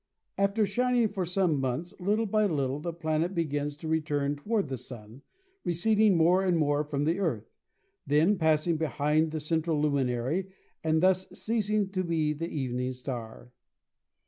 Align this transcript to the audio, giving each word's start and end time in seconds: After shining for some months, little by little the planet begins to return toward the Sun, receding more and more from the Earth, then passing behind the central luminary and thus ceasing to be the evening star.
After 0.35 0.65
shining 0.65 1.09
for 1.09 1.25
some 1.25 1.59
months, 1.59 1.93
little 1.99 2.25
by 2.25 2.47
little 2.47 2.79
the 2.79 2.91
planet 2.91 3.35
begins 3.35 3.77
to 3.77 3.87
return 3.87 4.35
toward 4.35 4.67
the 4.67 4.75
Sun, 4.75 5.21
receding 5.63 6.17
more 6.17 6.43
and 6.43 6.57
more 6.57 6.83
from 6.83 7.03
the 7.03 7.19
Earth, 7.19 7.51
then 8.07 8.39
passing 8.39 8.77
behind 8.77 9.29
the 9.29 9.39
central 9.39 9.79
luminary 9.79 10.47
and 10.83 11.03
thus 11.03 11.27
ceasing 11.39 11.89
to 11.91 12.03
be 12.03 12.33
the 12.33 12.49
evening 12.49 12.93
star. 12.93 13.51